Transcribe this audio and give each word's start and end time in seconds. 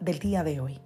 Del 0.00 0.18
día 0.18 0.42
de 0.42 0.58
hoy. 0.58 0.80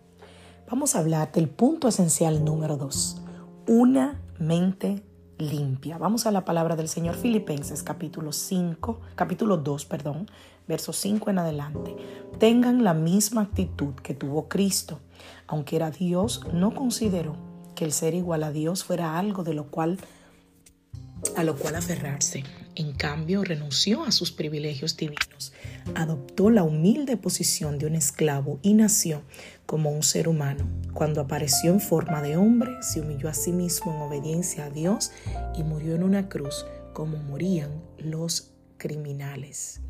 Vamos 0.69 0.95
a 0.95 0.99
hablar 0.99 1.33
del 1.33 1.49
punto 1.49 1.89
esencial 1.89 2.45
número 2.45 2.77
dos, 2.77 3.23
una 3.67 4.21
mente 4.39 5.03
limpia. 5.39 5.97
Vamos 5.97 6.27
a 6.27 6.31
la 6.31 6.45
palabra 6.45 6.77
del 6.77 6.87
Señor 6.87 7.15
Filipenses 7.15 7.83
capítulo 7.83 8.33
5, 8.33 9.01
capítulo 9.15 9.57
2, 9.57 9.87
perdón, 9.87 10.27
verso 10.69 10.93
5 10.93 11.31
en 11.31 11.39
adelante. 11.39 11.97
Tengan 12.39 12.85
la 12.85 12.93
misma 12.93 13.41
actitud 13.41 13.95
que 13.95 14.13
tuvo 14.13 14.49
Cristo. 14.49 15.01
Aunque 15.47 15.77
era 15.77 15.91
Dios, 15.91 16.43
no 16.53 16.75
consideró 16.75 17.37
que 17.75 17.87
el 17.87 17.93
ser 17.93 18.13
igual 18.13 18.43
a 18.43 18.53
Dios 18.53 18.85
fuera 18.85 19.19
algo 19.19 19.45
de 19.45 19.55
lo 19.55 19.71
cual 19.71 19.99
a 21.37 21.45
lo 21.45 21.57
cual 21.57 21.77
aferrarse. 21.77 22.43
En 22.75 22.93
cambio, 22.93 23.45
renunció 23.45 24.05
a 24.05 24.11
sus 24.11 24.33
privilegios 24.33 24.97
divinos, 24.97 25.53
adoptó 25.95 26.51
la 26.51 26.63
humilde 26.63 27.17
posición 27.17 27.79
de 27.79 27.87
un 27.87 27.95
esclavo 27.95 28.59
y 28.63 28.75
nació 28.75 29.23
como 29.67 29.91
un 29.91 30.03
ser 30.03 30.29
humano. 30.29 30.67
Cuando 30.93 31.21
apareció 31.21 31.73
en 31.73 31.81
forma 31.81 32.23
de 32.23 32.37
hombre, 32.37 32.73
se 32.81 33.01
humilló 33.01 33.29
a 33.29 33.35
sí 33.35 33.53
mismo 33.53 33.95
en 33.95 34.01
obediencia 34.01 34.65
a 34.65 34.71
Dios 34.71 35.13
y 35.57 35.63
murió 35.63 35.95
en 35.95 36.03
una 36.03 36.29
cruz 36.29 36.67
como 36.93 37.19
morían 37.19 37.71
los 37.99 38.53
criminales. 38.79 39.81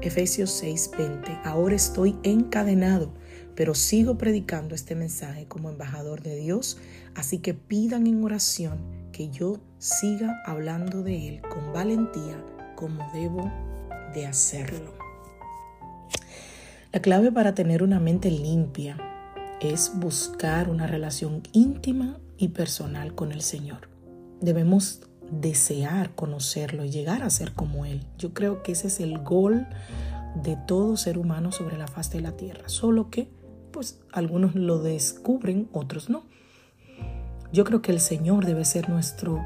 Efesios 0.00 0.62
6:20 0.62 1.40
Ahora 1.44 1.76
estoy 1.76 2.16
encadenado, 2.22 3.12
pero 3.54 3.74
sigo 3.74 4.16
predicando 4.18 4.74
este 4.74 4.94
mensaje 4.94 5.46
como 5.46 5.70
embajador 5.70 6.22
de 6.22 6.36
Dios, 6.36 6.78
así 7.14 7.38
que 7.38 7.54
pidan 7.54 8.06
en 8.06 8.22
oración 8.22 8.97
que 9.18 9.30
yo 9.30 9.58
siga 9.78 10.40
hablando 10.46 11.02
de 11.02 11.28
Él 11.28 11.42
con 11.42 11.72
valentía 11.72 12.40
como 12.76 13.04
debo 13.12 13.50
de 14.14 14.28
hacerlo. 14.28 14.92
La 16.92 17.02
clave 17.02 17.32
para 17.32 17.52
tener 17.52 17.82
una 17.82 17.98
mente 17.98 18.30
limpia 18.30 18.96
es 19.60 19.90
buscar 19.96 20.70
una 20.70 20.86
relación 20.86 21.42
íntima 21.50 22.20
y 22.36 22.48
personal 22.48 23.16
con 23.16 23.32
el 23.32 23.40
Señor. 23.40 23.88
Debemos 24.40 25.00
desear 25.32 26.14
conocerlo 26.14 26.84
y 26.84 26.90
llegar 26.90 27.24
a 27.24 27.30
ser 27.30 27.54
como 27.54 27.86
Él. 27.86 28.06
Yo 28.18 28.32
creo 28.32 28.62
que 28.62 28.70
ese 28.70 28.86
es 28.86 29.00
el 29.00 29.18
gol 29.18 29.66
de 30.44 30.56
todo 30.68 30.96
ser 30.96 31.18
humano 31.18 31.50
sobre 31.50 31.76
la 31.76 31.88
faz 31.88 32.12
de 32.12 32.20
la 32.20 32.36
tierra. 32.36 32.68
Solo 32.68 33.10
que, 33.10 33.32
pues, 33.72 33.98
algunos 34.12 34.54
lo 34.54 34.78
descubren, 34.78 35.68
otros 35.72 36.08
no. 36.08 36.22
Yo 37.52 37.64
creo 37.64 37.80
que 37.80 37.92
el 37.92 38.00
Señor 38.00 38.44
debe 38.44 38.64
ser 38.64 38.88
nuestro 38.90 39.42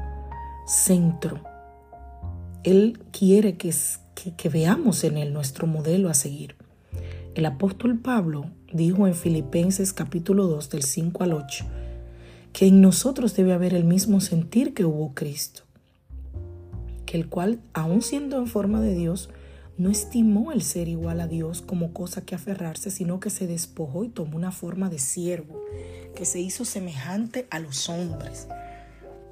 centro. 0.67 1.41
Él 2.63 2.99
quiere 3.11 3.55
que, 3.55 3.73
que, 4.35 4.49
veamos 4.49 5.03
en 5.03 5.17
Él 5.17 5.33
nuestro 5.33 5.67
modelo 5.67 6.09
a 6.09 6.13
seguir. 6.13 6.55
El 7.35 7.45
apóstol 7.45 7.99
Pablo 7.99 8.45
dijo 8.71 9.07
en 9.07 9.15
Filipenses 9.15 9.93
capítulo 9.93 10.47
2 10.47 10.69
del 10.69 10.83
5 10.83 11.23
al 11.23 11.33
8 11.33 11.65
que 12.51 12.67
en 12.67 12.81
nosotros 12.81 13.35
debe 13.35 13.53
haber 13.53 13.73
el 13.73 13.83
mismo 13.83 14.21
sentir 14.21 14.75
que 14.75 14.85
hubo 14.85 15.15
Cristo, 15.15 15.63
que 17.07 17.17
el 17.17 17.27
cual, 17.27 17.59
aun 17.73 18.03
siendo 18.03 18.37
en 18.37 18.45
forma 18.45 18.79
de 18.79 18.93
Dios, 18.93 19.29
no 19.77 19.89
estimó 19.89 20.51
el 20.51 20.61
ser 20.61 20.87
igual 20.87 21.19
a 21.19 21.27
Dios 21.27 21.61
como 21.61 21.93
cosa 21.93 22.23
que 22.23 22.35
aferrarse, 22.35 22.91
sino 22.91 23.19
que 23.19 23.29
se 23.29 23.47
despojó 23.47 24.03
y 24.03 24.09
tomó 24.09 24.37
una 24.37 24.51
forma 24.51 24.89
de 24.89 24.99
siervo, 24.99 25.59
que 26.15 26.25
se 26.25 26.39
hizo 26.39 26.63
semejante 26.63 27.47
a 27.49 27.59
los 27.59 27.89
hombres. 27.89 28.47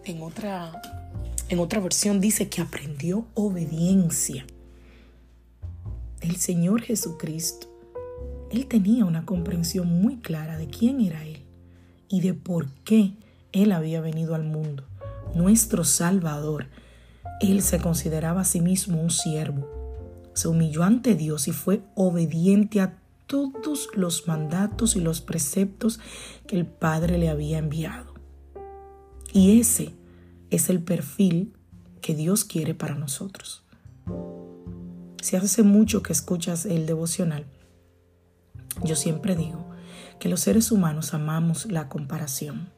En 0.04 0.24
otra, 0.24 0.82
en 1.50 1.60
otra 1.60 1.80
versión 1.80 2.20
dice 2.20 2.50
que 2.50 2.62
aprendió 2.62 3.28
obediencia. 3.36 4.46
El 6.22 6.38
Señor 6.38 6.82
Jesucristo, 6.82 7.68
Él 8.52 8.66
tenía 8.66 9.06
una 9.06 9.26
comprensión 9.26 10.02
muy 10.02 10.18
clara 10.18 10.58
de 10.58 10.68
quién 10.68 11.02
era 11.02 11.24
Él 11.24 11.44
y 12.10 12.22
de 12.22 12.34
por 12.34 12.68
qué 12.84 13.14
Él 13.52 13.72
había 13.72 14.02
venido 14.02 14.34
al 14.34 14.44
mundo, 14.44 14.86
nuestro 15.36 15.84
Salvador. 15.84 16.66
Él 17.42 17.62
se 17.62 17.80
consideraba 17.80 18.42
a 18.42 18.46
sí 18.46 18.60
mismo 18.60 19.00
un 19.00 19.12
siervo 19.12 19.81
se 20.34 20.48
humilló 20.48 20.84
ante 20.84 21.16
Dios 21.16 21.48
y 21.48 21.52
fue 21.52 21.84
obediente 21.96 22.82
a 22.82 22.98
todos 23.28 23.90
los 23.94 24.28
mandatos 24.28 24.96
y 24.96 25.00
los 25.00 25.22
preceptos 25.22 26.00
que 26.48 26.58
el 26.58 26.66
Padre 26.66 27.18
le 27.18 27.30
había 27.30 27.58
enviado. 27.58 28.14
Y 29.34 29.60
ese 29.60 29.94
es 30.50 30.70
el 30.70 30.82
perfil 30.82 31.54
que 32.02 32.16
Dios 32.16 32.44
quiere 32.44 32.74
para 32.74 32.96
nosotros. 32.96 33.64
Si 35.22 35.36
hace 35.36 35.64
mucho 35.64 36.04
que 36.04 36.14
escuchas 36.14 36.66
el 36.66 36.86
devocional, 36.86 37.46
yo 38.84 38.96
siempre 38.96 39.36
digo 39.36 39.70
que 40.20 40.30
los 40.30 40.42
seres 40.42 40.72
humanos 40.72 41.14
amamos 41.14 41.72
la 41.72 41.88
comparación 41.90 42.70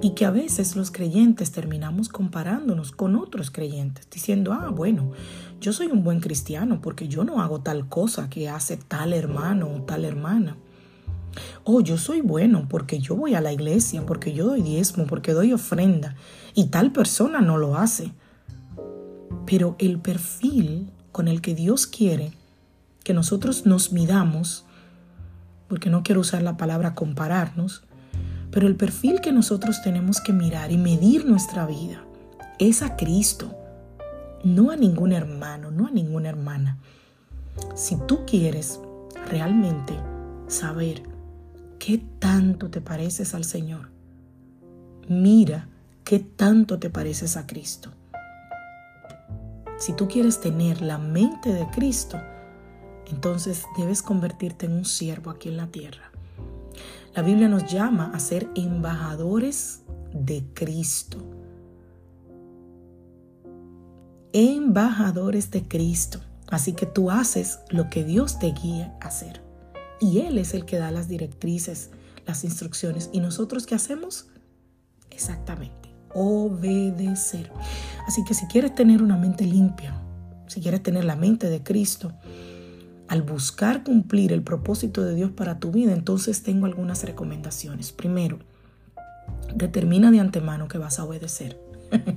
y 0.00 0.10
que 0.10 0.24
a 0.24 0.30
veces 0.30 0.76
los 0.76 0.90
creyentes 0.90 1.52
terminamos 1.52 2.08
comparándonos 2.08 2.92
con 2.92 3.16
otros 3.16 3.50
creyentes, 3.50 4.08
diciendo, 4.10 4.52
ah, 4.52 4.70
bueno, 4.70 5.12
yo 5.60 5.72
soy 5.72 5.86
un 5.86 6.02
buen 6.02 6.20
cristiano 6.20 6.80
porque 6.80 7.08
yo 7.08 7.24
no 7.24 7.40
hago 7.40 7.60
tal 7.60 7.88
cosa 7.88 8.28
que 8.28 8.48
hace 8.48 8.76
tal 8.76 9.12
hermano 9.12 9.68
o 9.68 9.82
tal 9.82 10.04
hermana. 10.04 10.56
Oh, 11.64 11.80
yo 11.80 11.96
soy 11.96 12.20
bueno 12.20 12.66
porque 12.68 12.98
yo 12.98 13.16
voy 13.16 13.34
a 13.34 13.40
la 13.40 13.52
iglesia, 13.52 14.04
porque 14.04 14.32
yo 14.32 14.46
doy 14.46 14.62
diezmo, 14.62 15.06
porque 15.06 15.32
doy 15.32 15.52
ofrenda 15.52 16.14
y 16.54 16.66
tal 16.66 16.92
persona 16.92 17.40
no 17.40 17.58
lo 17.58 17.76
hace. 17.76 18.12
Pero 19.46 19.76
el 19.78 19.98
perfil 19.98 20.90
con 21.10 21.28
el 21.28 21.40
que 21.40 21.54
Dios 21.54 21.86
quiere 21.86 22.32
que 23.04 23.14
nosotros 23.14 23.66
nos 23.66 23.92
midamos, 23.92 24.64
porque 25.68 25.90
no 25.90 26.02
quiero 26.02 26.20
usar 26.20 26.42
la 26.42 26.56
palabra 26.56 26.94
compararnos, 26.94 27.84
pero 28.52 28.68
el 28.68 28.76
perfil 28.76 29.20
que 29.22 29.32
nosotros 29.32 29.80
tenemos 29.82 30.20
que 30.20 30.34
mirar 30.34 30.70
y 30.70 30.76
medir 30.76 31.24
nuestra 31.24 31.66
vida 31.66 32.04
es 32.58 32.82
a 32.82 32.96
Cristo, 32.96 33.56
no 34.44 34.70
a 34.70 34.76
ningún 34.76 35.12
hermano, 35.12 35.70
no 35.70 35.86
a 35.86 35.90
ninguna 35.90 36.28
hermana. 36.28 36.78
Si 37.74 37.96
tú 38.06 38.26
quieres 38.26 38.78
realmente 39.28 39.94
saber 40.48 41.02
qué 41.78 42.04
tanto 42.18 42.70
te 42.70 42.82
pareces 42.82 43.34
al 43.34 43.44
Señor, 43.44 43.88
mira 45.08 45.68
qué 46.04 46.18
tanto 46.18 46.78
te 46.78 46.90
pareces 46.90 47.38
a 47.38 47.46
Cristo. 47.46 47.90
Si 49.78 49.94
tú 49.94 50.08
quieres 50.08 50.40
tener 50.40 50.82
la 50.82 50.98
mente 50.98 51.52
de 51.52 51.66
Cristo, 51.70 52.20
entonces 53.10 53.64
debes 53.78 54.02
convertirte 54.02 54.66
en 54.66 54.72
un 54.72 54.84
siervo 54.84 55.30
aquí 55.30 55.48
en 55.48 55.56
la 55.56 55.68
tierra. 55.68 56.11
La 57.14 57.22
Biblia 57.22 57.46
nos 57.46 57.70
llama 57.70 58.10
a 58.14 58.18
ser 58.18 58.48
embajadores 58.54 59.82
de 60.14 60.44
Cristo. 60.54 61.18
Embajadores 64.32 65.50
de 65.50 65.62
Cristo. 65.68 66.20
Así 66.48 66.72
que 66.72 66.86
tú 66.86 67.10
haces 67.10 67.58
lo 67.68 67.90
que 67.90 68.02
Dios 68.02 68.38
te 68.38 68.52
guía 68.52 68.96
a 69.02 69.08
hacer. 69.08 69.42
Y 70.00 70.20
Él 70.20 70.38
es 70.38 70.54
el 70.54 70.64
que 70.64 70.78
da 70.78 70.90
las 70.90 71.06
directrices, 71.06 71.90
las 72.26 72.44
instrucciones. 72.44 73.10
¿Y 73.12 73.20
nosotros 73.20 73.66
qué 73.66 73.74
hacemos? 73.74 74.28
Exactamente, 75.10 75.94
obedecer. 76.14 77.52
Así 78.06 78.24
que 78.24 78.32
si 78.32 78.46
quieres 78.46 78.74
tener 78.74 79.02
una 79.02 79.18
mente 79.18 79.44
limpia, 79.44 79.94
si 80.46 80.62
quieres 80.62 80.82
tener 80.82 81.04
la 81.04 81.16
mente 81.16 81.50
de 81.50 81.62
Cristo, 81.62 82.14
al 83.12 83.20
buscar 83.20 83.84
cumplir 83.84 84.32
el 84.32 84.40
propósito 84.40 85.04
de 85.04 85.14
Dios 85.14 85.30
para 85.32 85.58
tu 85.58 85.70
vida, 85.70 85.92
entonces 85.92 86.42
tengo 86.42 86.64
algunas 86.64 87.04
recomendaciones. 87.04 87.92
Primero, 87.92 88.38
determina 89.54 90.10
de 90.10 90.18
antemano 90.18 90.66
que 90.66 90.78
vas 90.78 90.98
a 90.98 91.04
obedecer. 91.04 91.60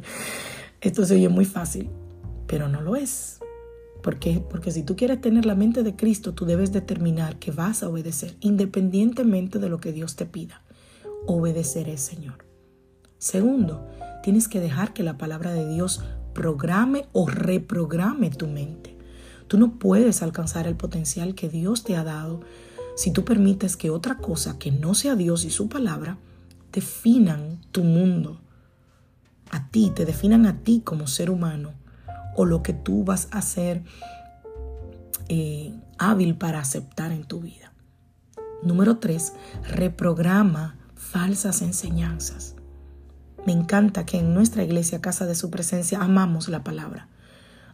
Esto 0.79 1.05
se 1.05 1.15
oye 1.15 1.27
muy 1.27 1.43
fácil, 1.43 1.89
pero 2.47 2.69
no 2.69 2.79
lo 2.79 2.95
es. 2.95 3.41
¿Por 4.01 4.19
qué? 4.19 4.41
Porque 4.49 4.71
si 4.71 4.83
tú 4.83 4.95
quieres 4.95 5.19
tener 5.19 5.45
la 5.45 5.53
mente 5.53 5.83
de 5.83 5.97
Cristo, 5.97 6.33
tú 6.33 6.45
debes 6.45 6.71
determinar 6.71 7.39
que 7.39 7.51
vas 7.51 7.83
a 7.83 7.89
obedecer, 7.89 8.37
independientemente 8.39 9.59
de 9.59 9.67
lo 9.67 9.79
que 9.79 9.91
Dios 9.91 10.15
te 10.15 10.25
pida. 10.25 10.63
Obedeceré, 11.27 11.97
Señor. 11.97 12.45
Segundo, 13.17 13.85
tienes 14.23 14.47
que 14.47 14.61
dejar 14.61 14.93
que 14.93 15.03
la 15.03 15.17
palabra 15.17 15.51
de 15.51 15.67
Dios 15.67 16.05
programe 16.33 17.07
o 17.11 17.27
reprograme 17.27 18.29
tu 18.29 18.47
mente. 18.47 18.94
Tú 19.47 19.57
no 19.57 19.77
puedes 19.77 20.21
alcanzar 20.21 20.67
el 20.67 20.75
potencial 20.75 21.35
que 21.35 21.49
Dios 21.49 21.83
te 21.83 21.95
ha 21.95 22.03
dado 22.03 22.41
si 22.95 23.11
tú 23.11 23.25
permites 23.25 23.75
que 23.77 23.89
otra 23.89 24.17
cosa 24.17 24.57
que 24.57 24.71
no 24.71 24.95
sea 24.95 25.15
Dios 25.15 25.43
y 25.43 25.49
su 25.49 25.67
palabra 25.67 26.17
definan 26.71 27.61
tu 27.71 27.83
mundo, 27.83 28.41
a 29.51 29.69
ti, 29.69 29.91
te 29.93 30.05
definan 30.05 30.45
a 30.45 30.63
ti 30.63 30.81
como 30.83 31.07
ser 31.07 31.29
humano 31.29 31.73
o 32.35 32.45
lo 32.45 32.63
que 32.63 32.73
tú 32.73 33.03
vas 33.03 33.27
a 33.31 33.41
ser 33.41 33.83
eh, 35.29 35.73
hábil 35.97 36.35
para 36.35 36.59
aceptar 36.59 37.11
en 37.11 37.23
tu 37.23 37.41
vida. 37.41 37.73
Número 38.63 38.97
tres, 38.97 39.33
reprograma 39.69 40.77
falsas 40.95 41.61
enseñanzas. 41.61 42.55
Me 43.45 43.53
encanta 43.53 44.05
que 44.05 44.17
en 44.17 44.33
nuestra 44.33 44.63
iglesia, 44.63 45.01
Casa 45.01 45.25
de 45.25 45.35
Su 45.35 45.51
Presencia, 45.51 46.01
amamos 46.01 46.49
la 46.49 46.63
palabra. 46.63 47.07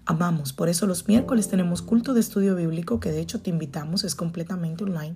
Amamos. 0.05 0.53
Por 0.53 0.67
eso 0.67 0.87
los 0.87 1.07
miércoles 1.07 1.47
tenemos 1.47 1.81
culto 1.81 2.13
de 2.13 2.19
estudio 2.19 2.55
bíblico, 2.55 2.99
que 2.99 3.11
de 3.11 3.21
hecho 3.21 3.41
te 3.41 3.49
invitamos, 3.49 4.03
es 4.03 4.15
completamente 4.15 4.83
online. 4.83 5.15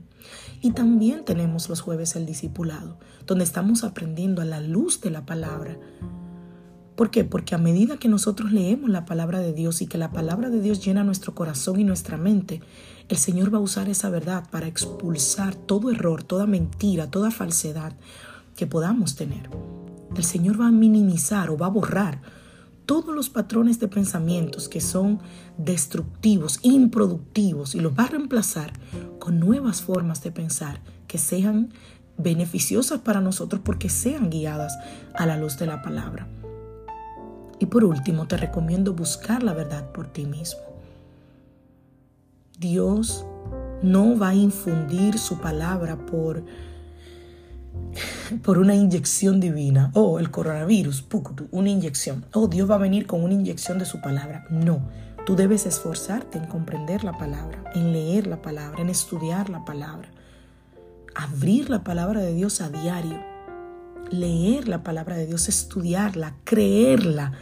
Y 0.61 0.71
también 0.71 1.25
tenemos 1.25 1.69
los 1.69 1.81
jueves 1.81 2.15
el 2.15 2.25
discipulado, 2.25 2.97
donde 3.25 3.43
estamos 3.43 3.83
aprendiendo 3.83 4.41
a 4.41 4.45
la 4.45 4.61
luz 4.61 5.01
de 5.01 5.09
la 5.09 5.25
palabra 5.25 5.77
¿Por 6.95 7.11
qué? 7.11 7.25
Porque 7.25 7.55
a 7.55 7.57
medida 7.57 7.97
que 7.97 8.07
nosotros 8.07 8.53
leemos 8.53 8.89
la 8.89 9.03
palabra 9.03 9.39
de 9.39 9.51
Dios 9.51 9.81
y 9.81 9.87
que 9.87 9.97
la 9.97 10.11
palabra 10.11 10.49
de 10.49 10.61
Dios 10.61 10.83
llena 10.83 11.03
nuestro 11.03 11.35
corazón 11.35 11.79
y 11.79 11.83
nuestra 11.83 12.15
mente, 12.17 12.61
el 13.09 13.17
Señor 13.17 13.53
va 13.53 13.57
a 13.57 13.61
usar 13.61 13.89
esa 13.89 14.09
verdad 14.09 14.45
para 14.49 14.67
expulsar 14.67 15.55
todo 15.55 15.91
error, 15.91 16.23
toda 16.23 16.45
mentira, 16.45 17.11
toda 17.11 17.31
falsedad 17.31 17.93
que 18.55 18.65
podamos 18.65 19.17
tener. 19.17 19.49
El 20.15 20.23
Señor 20.23 20.59
va 20.59 20.67
a 20.67 20.71
minimizar 20.71 21.49
o 21.49 21.57
va 21.57 21.65
a 21.65 21.69
borrar 21.69 22.21
todos 22.85 23.13
los 23.13 23.29
patrones 23.29 23.79
de 23.79 23.87
pensamientos 23.87 24.69
que 24.69 24.81
son 24.81 25.19
destructivos, 25.57 26.59
improductivos, 26.61 27.75
y 27.75 27.79
los 27.79 27.97
va 27.97 28.03
a 28.03 28.09
reemplazar 28.09 28.73
con 29.19 29.39
nuevas 29.39 29.81
formas 29.81 30.23
de 30.23 30.31
pensar 30.31 30.81
que 31.07 31.17
sean 31.17 31.73
beneficiosas 32.17 32.99
para 33.01 33.21
nosotros 33.21 33.61
porque 33.63 33.89
sean 33.89 34.29
guiadas 34.29 34.77
a 35.13 35.25
la 35.25 35.37
luz 35.37 35.57
de 35.57 35.65
la 35.65 35.81
palabra. 35.81 36.27
Y 37.59 37.67
por 37.67 37.85
último, 37.85 38.27
te 38.27 38.37
recomiendo 38.37 38.93
buscar 38.93 39.43
la 39.43 39.53
verdad 39.53 39.91
por 39.91 40.07
ti 40.07 40.25
mismo. 40.25 40.61
Dios 42.59 43.25
no 43.81 44.17
va 44.17 44.29
a 44.29 44.35
infundir 44.35 45.17
su 45.19 45.39
palabra 45.39 45.97
por, 45.97 46.43
por 48.43 48.57
una 48.57 48.75
inyección 48.75 49.39
divina. 49.39 49.91
Oh, 49.93 50.19
el 50.19 50.31
coronavirus, 50.31 51.05
una 51.51 51.69
inyección. 51.69 52.25
Oh, 52.33 52.47
Dios 52.47 52.69
va 52.69 52.75
a 52.75 52.79
venir 52.79 53.07
con 53.07 53.23
una 53.23 53.33
inyección 53.33 53.79
de 53.79 53.85
su 53.85 54.01
palabra. 54.01 54.45
No, 54.49 54.87
tú 55.25 55.35
debes 55.35 55.65
esforzarte 55.65 56.37
en 56.37 56.45
comprender 56.45 57.03
la 57.03 57.17
palabra, 57.17 57.63
en 57.73 57.91
leer 57.93 58.27
la 58.27 58.41
palabra, 58.41 58.81
en 58.81 58.89
estudiar 58.89 59.49
la 59.49 59.65
palabra. 59.65 60.09
Abrir 61.15 61.69
la 61.69 61.83
palabra 61.83 62.21
de 62.21 62.33
Dios 62.33 62.61
a 62.61 62.69
diario 62.69 63.35
leer 64.09 64.67
la 64.67 64.83
palabra 64.83 65.15
de 65.15 65.25
Dios, 65.25 65.49
estudiarla, 65.49 66.35
creerla 66.43 67.33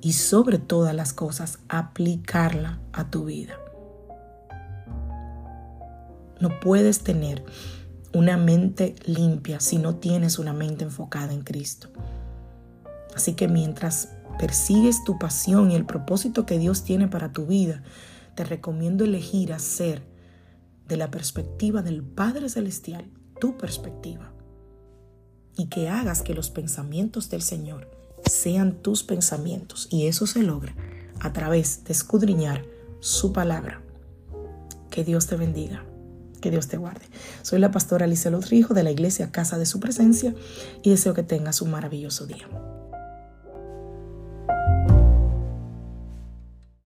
y 0.00 0.12
sobre 0.12 0.58
todas 0.58 0.94
las 0.94 1.12
cosas 1.12 1.58
aplicarla 1.68 2.78
a 2.92 3.10
tu 3.10 3.24
vida. 3.24 3.58
No 6.40 6.60
puedes 6.60 7.00
tener 7.00 7.44
una 8.14 8.36
mente 8.36 8.94
limpia 9.04 9.60
si 9.60 9.78
no 9.78 9.96
tienes 9.96 10.38
una 10.38 10.52
mente 10.52 10.84
enfocada 10.84 11.32
en 11.32 11.42
Cristo. 11.42 11.88
Así 13.14 13.34
que 13.34 13.48
mientras 13.48 14.10
persigues 14.38 15.04
tu 15.04 15.18
pasión 15.18 15.70
y 15.70 15.74
el 15.74 15.84
propósito 15.84 16.46
que 16.46 16.58
Dios 16.58 16.84
tiene 16.84 17.08
para 17.08 17.32
tu 17.32 17.46
vida, 17.46 17.82
te 18.34 18.44
recomiendo 18.44 19.04
elegir 19.04 19.52
hacer 19.52 20.02
de 20.86 20.96
la 20.96 21.10
perspectiva 21.10 21.82
del 21.82 22.02
Padre 22.02 22.48
Celestial 22.48 23.10
tu 23.40 23.58
perspectiva 23.58 24.32
y 25.56 25.66
que 25.66 25.88
hagas 25.88 26.22
que 26.22 26.34
los 26.34 26.50
pensamientos 26.50 27.28
del 27.30 27.42
Señor 27.42 27.90
sean 28.24 28.74
tus 28.82 29.02
pensamientos 29.02 29.88
y 29.90 30.06
eso 30.06 30.26
se 30.26 30.42
logra 30.42 30.74
a 31.20 31.32
través 31.32 31.84
de 31.84 31.92
escudriñar 31.92 32.64
su 33.00 33.32
palabra. 33.32 33.82
Que 34.90 35.04
Dios 35.04 35.26
te 35.26 35.36
bendiga, 35.36 35.84
que 36.40 36.50
Dios 36.50 36.68
te 36.68 36.76
guarde. 36.76 37.06
Soy 37.42 37.58
la 37.58 37.70
pastora 37.70 38.04
Alicia 38.04 38.30
Rijo 38.30 38.74
de 38.74 38.82
la 38.82 38.90
iglesia 38.90 39.30
Casa 39.30 39.58
de 39.58 39.66
Su 39.66 39.80
Presencia 39.80 40.34
y 40.82 40.90
deseo 40.90 41.14
que 41.14 41.22
tengas 41.22 41.60
un 41.62 41.70
maravilloso 41.70 42.26
día. 42.26 42.48